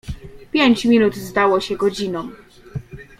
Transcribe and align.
Pięć 0.51 0.85
minut 0.85 1.15
zdało 1.15 1.59
się 1.59 1.77
godziną. 1.77 2.31